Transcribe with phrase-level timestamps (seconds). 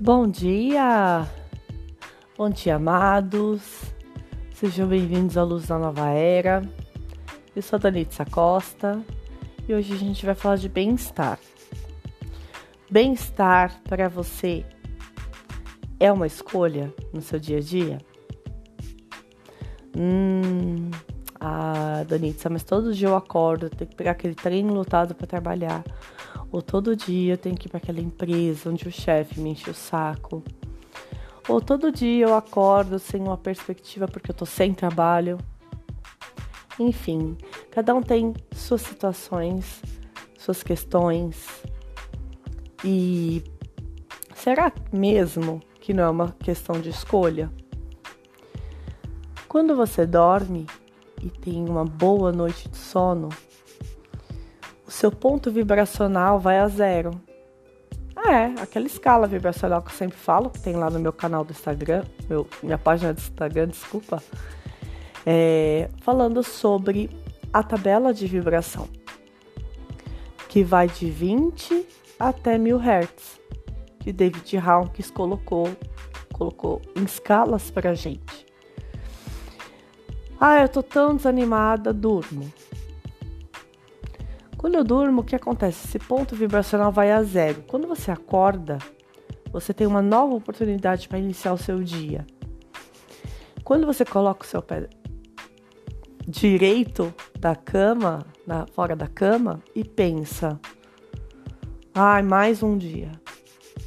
[0.00, 1.26] Bom dia!
[2.36, 3.82] Bom dia, amados!
[4.54, 6.62] Sejam bem-vindos à Luz da Nova Era.
[7.54, 9.02] Eu sou a Danitza Costa
[9.66, 11.40] e hoje a gente vai falar de bem-estar.
[12.88, 14.64] Bem-estar para você
[15.98, 17.98] é uma escolha no seu dia a dia?
[19.96, 20.92] Hum,
[21.40, 25.82] ah, Danitza, mas todo dia eu acordo, tenho que pegar aquele trem lotado para trabalhar
[26.50, 29.70] ou todo dia eu tenho que ir para aquela empresa onde o chefe me enche
[29.70, 30.42] o saco.
[31.48, 35.38] Ou todo dia eu acordo sem uma perspectiva porque eu tô sem trabalho.
[36.78, 37.36] Enfim,
[37.70, 39.82] cada um tem suas situações,
[40.38, 41.62] suas questões.
[42.84, 43.42] E
[44.34, 47.50] será mesmo que não é uma questão de escolha?
[49.48, 50.66] Quando você dorme
[51.22, 53.30] e tem uma boa noite de sono,
[54.88, 57.10] o seu ponto vibracional vai a zero.
[58.26, 61.50] É, aquela escala vibracional que eu sempre falo, que tem lá no meu canal do
[61.50, 64.22] Instagram, meu, minha página do Instagram, desculpa,
[65.26, 67.10] é, falando sobre
[67.52, 68.88] a tabela de vibração,
[70.48, 71.86] que vai de 20
[72.18, 73.40] até 1000 Hz,
[74.00, 75.68] que David Hawkins colocou,
[76.32, 78.46] colocou em escalas pra gente.
[80.40, 82.50] Ah, eu tô tão desanimada, durmo.
[84.68, 85.86] Quando eu durmo, o que acontece?
[85.86, 87.64] Esse ponto vibracional vai a zero.
[87.66, 88.76] Quando você acorda,
[89.50, 92.26] você tem uma nova oportunidade para iniciar o seu dia.
[93.64, 94.86] Quando você coloca o seu pé
[96.26, 100.60] direito da cama, na, fora da cama, e pensa:
[101.94, 103.12] ai, mais um dia.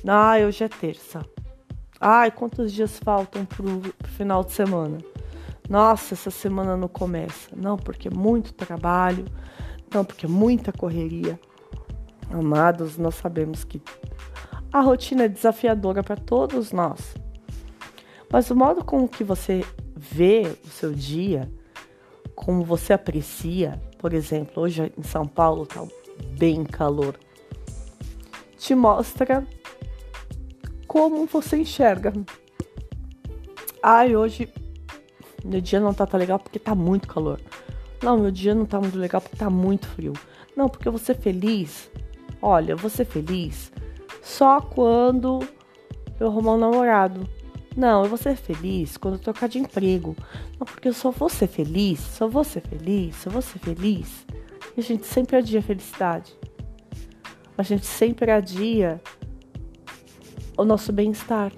[0.07, 1.23] Ai, hoje é terça.
[1.99, 4.97] Ai, quantos dias faltam pro, pro final de semana?
[5.69, 7.55] Nossa, essa semana não começa.
[7.55, 9.25] Não, porque é muito trabalho,
[9.93, 11.39] não, porque é muita correria.
[12.29, 13.81] Amados, nós sabemos que
[14.71, 17.15] a rotina é desafiadora para todos nós.
[18.31, 19.65] Mas o modo com que você
[19.95, 21.51] vê o seu dia,
[22.33, 25.85] como você aprecia, por exemplo, hoje em São Paulo tá
[26.37, 27.19] bem calor,
[28.57, 29.45] te mostra
[30.87, 32.13] como você enxerga.
[33.83, 34.47] Ai, hoje
[35.43, 37.41] meu dia não tá tão legal porque tá muito calor.
[38.01, 40.13] Não, meu dia não tá muito legal porque tá muito frio.
[40.55, 41.89] Não, porque eu vou ser feliz.
[42.41, 43.71] Olha, eu vou ser feliz
[44.21, 45.39] só quando
[46.19, 47.27] eu arrumar um namorado.
[47.75, 50.15] Não, eu vou ser feliz quando eu trocar de emprego.
[50.59, 54.25] Não, porque eu só vou ser feliz, só vou ser feliz, só vou ser feliz.
[54.75, 56.35] E a gente sempre adia a felicidade.
[57.57, 59.01] A gente sempre adia
[60.57, 61.51] o nosso bem-estar.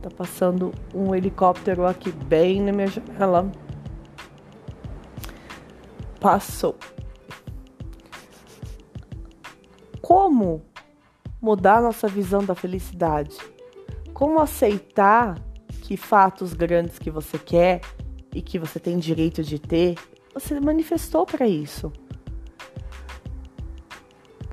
[0.00, 3.50] Tá passando um helicóptero aqui bem na minha janela
[6.24, 6.74] passou.
[10.00, 10.62] Como
[11.38, 13.36] mudar nossa visão da felicidade?
[14.14, 15.38] Como aceitar
[15.82, 17.82] que fatos grandes que você quer
[18.34, 19.96] e que você tem direito de ter,
[20.32, 21.92] você manifestou para isso?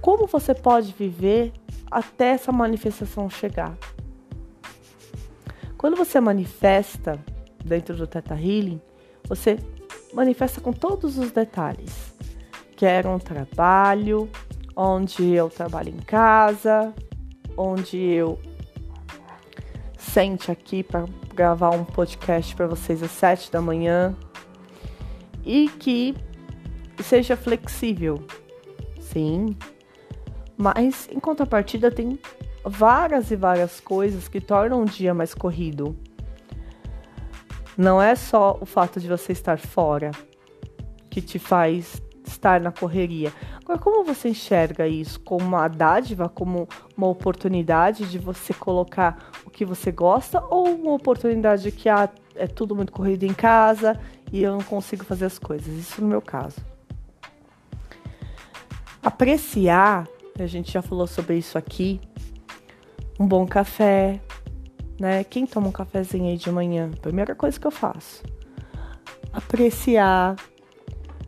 [0.02, 1.54] Como você pode viver
[1.90, 3.78] até essa manifestação chegar?
[5.78, 7.18] Quando você manifesta
[7.64, 8.82] dentro do Teta Healing,
[9.26, 9.58] você
[10.14, 12.14] manifesta com todos os detalhes.
[12.76, 14.30] Quero um trabalho
[14.76, 16.94] onde eu trabalho em casa,
[17.58, 18.40] onde eu
[19.98, 24.16] sente aqui para gravar um podcast para vocês às sete da manhã
[25.46, 26.16] e que
[27.02, 28.24] seja flexível,
[29.00, 29.56] sim,
[30.58, 32.20] mas em contrapartida tem
[32.64, 35.96] várias e várias coisas que tornam o dia mais corrido.
[37.78, 40.12] Não é só o fato de você estar fora
[41.10, 43.34] que te faz estar na correria.
[43.62, 45.20] Agora, como você enxerga isso?
[45.20, 50.94] Como uma dádiva, como uma oportunidade de você colocar o que você gosta ou uma
[50.94, 54.00] oportunidade que ah, é tudo muito corrido em casa
[54.32, 55.68] e eu não consigo fazer as coisas?
[55.68, 56.58] Isso no meu caso.
[59.04, 60.08] Apreciar,
[60.40, 62.00] a gente já falou sobre isso aqui,
[63.20, 64.20] um bom café,
[65.02, 65.24] né?
[65.24, 66.92] Quem toma um cafezinho aí de manhã?
[67.02, 68.22] Primeira coisa que eu faço.
[69.34, 70.36] Apreciar.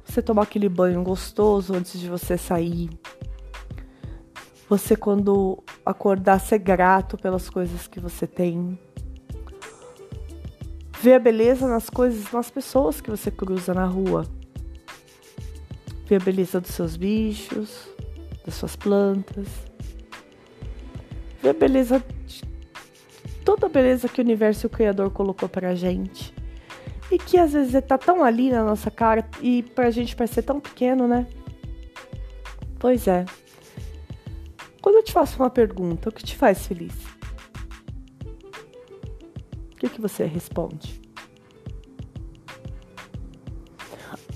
[0.06, 2.92] Você tomar aquele banho gostoso antes de você sair.
[4.70, 8.78] Você quando acordar ser grato pelas coisas que você tem.
[11.02, 14.28] Ver a beleza nas coisas, nas pessoas que você cruza na rua.
[16.06, 17.90] Ver a beleza dos seus bichos,
[18.46, 19.48] das suas plantas.
[21.42, 22.53] Ver a beleza de
[23.56, 26.34] toda a beleza que o universo e o Criador colocou pra gente.
[27.12, 30.60] E que às vezes tá tão ali na nossa cara e pra gente parecer tão
[30.60, 31.28] pequeno, né?
[32.80, 33.26] Pois é.
[34.82, 37.14] Quando eu te faço uma pergunta, o que te faz feliz?
[39.84, 41.02] que, que você responde?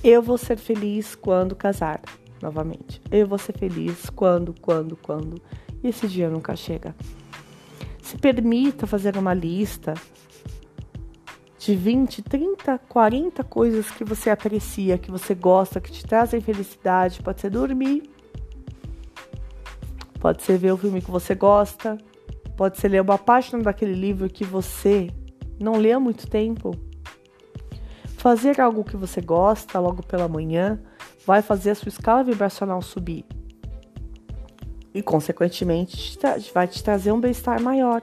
[0.04, 2.02] Eu vou ser feliz quando casar,
[2.42, 3.02] novamente.
[3.10, 5.42] Eu vou ser feliz quando, quando, quando.
[5.82, 6.96] E esse dia nunca chega.
[8.22, 9.94] Permita fazer uma lista
[11.60, 17.22] de 20, 30, 40 coisas que você aprecia, que você gosta, que te trazem felicidade.
[17.22, 18.10] Pode ser dormir,
[20.20, 21.98] pode ser ver o filme que você gosta,
[22.56, 25.10] pode ser ler uma página daquele livro que você
[25.60, 26.72] não lê há muito tempo.
[28.18, 30.80] Fazer algo que você gosta logo pela manhã
[31.26, 33.26] vai fazer a sua escala vibracional subir.
[34.98, 36.18] E, consequentemente,
[36.52, 38.02] vai te trazer um bem-estar maior.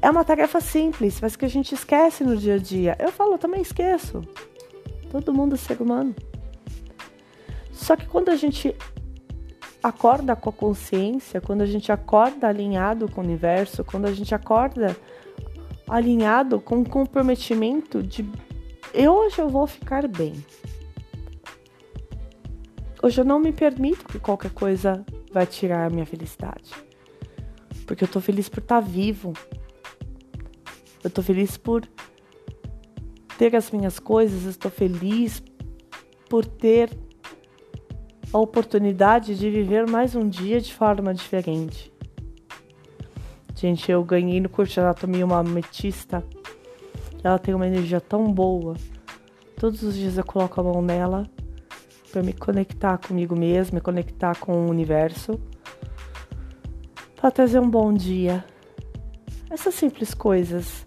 [0.00, 2.96] É uma tarefa simples, mas que a gente esquece no dia a dia.
[2.98, 4.22] Eu falo, eu também esqueço.
[5.10, 6.14] Todo mundo é ser humano.
[7.70, 8.74] Só que quando a gente
[9.82, 14.34] acorda com a consciência, quando a gente acorda alinhado com o universo, quando a gente
[14.34, 14.96] acorda
[15.86, 18.26] alinhado com o comprometimento de
[18.94, 20.32] eu hoje eu vou ficar bem.
[23.02, 25.02] Hoje eu não me permito que qualquer coisa
[25.32, 26.70] vai tirar a minha felicidade.
[27.86, 29.32] Porque eu tô feliz por estar tá vivo.
[31.02, 31.82] Eu tô feliz por
[33.38, 35.42] ter as minhas coisas, estou feliz
[36.28, 36.90] por ter
[38.30, 41.90] a oportunidade de viver mais um dia de forma diferente.
[43.56, 46.22] Gente, eu ganhei no curso de anatomia uma ametista.
[47.24, 48.76] Ela tem uma energia tão boa.
[49.56, 51.26] Todos os dias eu coloco a mão nela
[52.10, 55.40] para me conectar comigo mesma, me conectar com o universo,
[57.16, 58.44] para trazer um bom dia.
[59.50, 60.86] Essas simples coisas.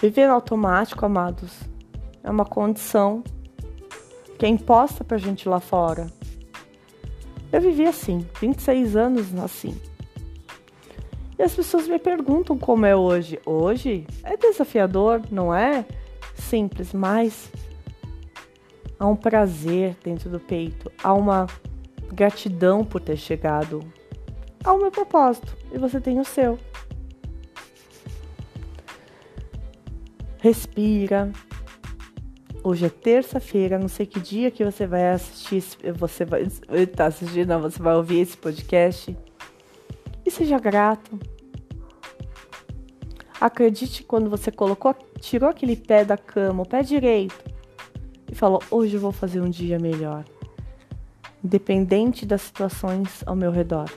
[0.00, 1.60] Viver no automático, amados,
[2.24, 3.22] é uma condição
[4.38, 6.08] que é imposta pra gente lá fora.
[7.52, 9.80] Eu vivi assim, 26 anos assim.
[11.38, 13.38] E as pessoas me perguntam como é hoje.
[13.46, 15.84] Hoje é desafiador, não é
[16.34, 17.50] simples, mas
[19.02, 21.48] há um prazer dentro do peito, há uma
[22.12, 23.80] gratidão por ter chegado
[24.62, 26.56] ao meu propósito e você tem o seu.
[30.38, 31.32] Respira.
[32.62, 35.64] Hoje é terça-feira, não sei que dia que você vai assistir,
[35.96, 39.16] você vai estar tá assistindo, não, você vai ouvir esse podcast
[40.24, 41.18] e seja grato.
[43.40, 47.51] Acredite quando você colocou, tirou aquele pé da cama, o pé direito,
[48.42, 50.24] falou: Hoje eu vou fazer um dia melhor,
[51.44, 53.88] independente das situações ao meu redor.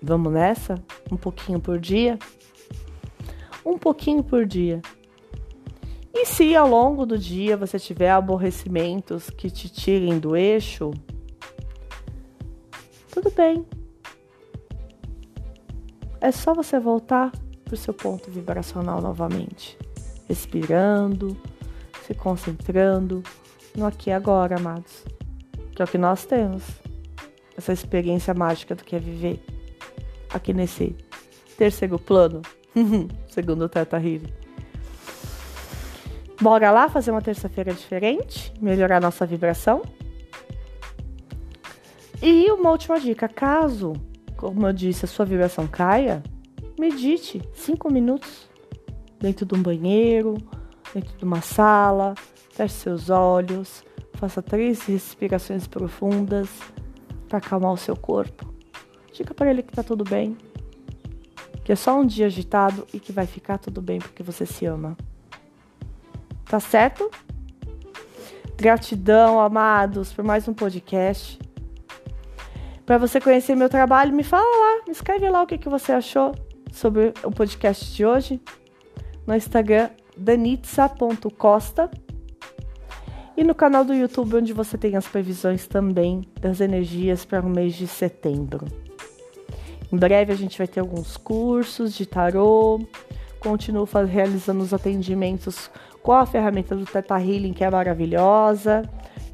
[0.00, 0.76] Vamos nessa?
[1.10, 2.16] Um pouquinho por dia?
[3.66, 4.80] Um pouquinho por dia.
[6.14, 10.92] E se ao longo do dia você tiver aborrecimentos que te tirem do eixo,
[13.10, 13.66] tudo bem.
[16.20, 17.32] É só você voltar
[17.64, 19.76] para o seu ponto vibracional novamente,
[20.30, 21.36] respirando,
[22.06, 23.20] se concentrando
[23.76, 25.04] no aqui e agora, amados.
[25.74, 26.62] Que é o que nós temos.
[27.58, 29.44] Essa experiência mágica do que é viver
[30.32, 30.94] aqui nesse
[31.58, 32.42] terceiro plano,
[33.28, 34.32] segundo o Teta Healing.
[36.40, 39.82] Bora lá fazer uma terça-feira diferente, melhorar nossa vibração?
[42.22, 43.94] E uma última dica: caso,
[44.36, 46.22] como eu disse, a sua vibração caia,
[46.78, 48.49] medite cinco minutos
[49.20, 50.38] dentro de um banheiro,
[50.94, 52.14] dentro de uma sala,
[52.50, 53.84] feche seus olhos,
[54.14, 56.48] faça três respirações profundas
[57.28, 58.52] para acalmar o seu corpo.
[59.12, 60.36] Diga para ele que tá tudo bem,
[61.62, 64.64] que é só um dia agitado e que vai ficar tudo bem porque você se
[64.64, 64.96] ama.
[66.46, 67.10] Tá certo?
[68.56, 71.38] Gratidão, amados, por mais um podcast.
[72.84, 75.92] Para você conhecer meu trabalho, me fala lá, me escreve lá o que, que você
[75.92, 76.34] achou
[76.72, 78.40] sobre o podcast de hoje.
[79.26, 81.90] No Instagram, danitza.costa.
[83.36, 87.48] E no canal do YouTube, onde você tem as previsões também das energias para o
[87.48, 88.66] mês de setembro.
[89.92, 92.80] Em breve a gente vai ter alguns cursos de tarô.
[93.40, 95.70] Continuo realizando os atendimentos
[96.02, 98.82] com a ferramenta do Teta Healing, que é maravilhosa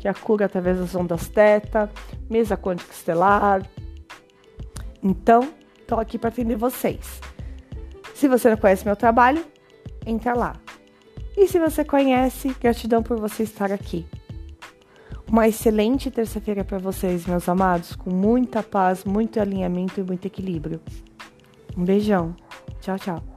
[0.07, 1.91] que é a cura através das ondas teta,
[2.31, 3.69] mesa quântica estelar.
[5.03, 7.21] Então, estou aqui para atender vocês.
[8.15, 9.45] Se você não conhece meu trabalho,
[10.07, 10.55] entra lá.
[11.37, 14.07] E se você conhece, gratidão por você estar aqui.
[15.31, 20.81] Uma excelente terça-feira para vocês, meus amados, com muita paz, muito alinhamento e muito equilíbrio.
[21.77, 22.35] Um beijão.
[22.81, 23.36] Tchau, tchau.